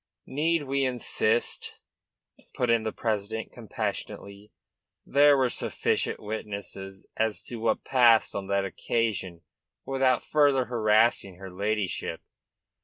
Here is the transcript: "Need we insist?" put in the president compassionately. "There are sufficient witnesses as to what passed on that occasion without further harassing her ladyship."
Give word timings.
"Need 0.25 0.63
we 0.63 0.83
insist?" 0.83 1.75
put 2.55 2.71
in 2.71 2.81
the 2.81 2.91
president 2.91 3.51
compassionately. 3.53 4.51
"There 5.05 5.39
are 5.39 5.47
sufficient 5.47 6.19
witnesses 6.19 7.05
as 7.17 7.43
to 7.43 7.57
what 7.57 7.83
passed 7.83 8.33
on 8.33 8.47
that 8.47 8.65
occasion 8.65 9.41
without 9.85 10.23
further 10.23 10.65
harassing 10.65 11.35
her 11.35 11.51
ladyship." 11.51 12.21